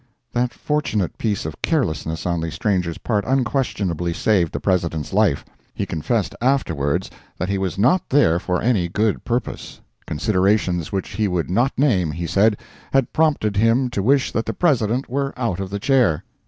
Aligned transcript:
That 0.33 0.51
fortunate 0.51 1.15
piece 1.19 1.45
of 1.45 1.61
carelessness 1.61 2.25
on 2.25 2.41
the 2.41 2.49
stranger's 2.49 2.97
part 2.97 3.23
unquestionably 3.27 4.13
saved 4.15 4.51
the 4.51 4.59
President's 4.59 5.13
life. 5.13 5.45
He 5.75 5.85
confessed 5.85 6.33
afterwards 6.41 7.11
that 7.37 7.49
he 7.49 7.59
was 7.59 7.77
not 7.77 8.09
there 8.09 8.39
for 8.39 8.63
any 8.63 8.89
good 8.89 9.23
purpose; 9.23 9.79
considerations 10.07 10.91
which 10.91 11.09
he 11.09 11.27
would 11.27 11.51
not 11.51 11.77
name, 11.77 12.13
he 12.13 12.25
said, 12.25 12.57
had 12.91 13.13
prompted 13.13 13.57
him 13.57 13.91
to 13.91 14.01
wish 14.01 14.31
that 14.31 14.47
the 14.47 14.53
President 14.55 15.07
were 15.07 15.35
out 15.37 15.59
of 15.59 15.69
the 15.69 15.77
chair. 15.77 16.23